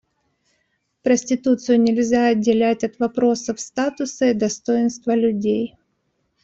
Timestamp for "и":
4.31-4.33